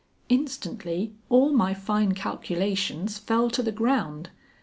Instantly 0.29 1.13
all 1.29 1.51
my 1.53 1.75
fine 1.75 2.13
calculations 2.13 3.19
fell 3.19 3.51
to 3.51 3.61
the 3.61 3.71
ground. 3.71 4.31